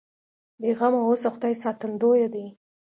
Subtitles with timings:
[0.61, 2.45] بې غمه اوسه خدای ساتندوی دی.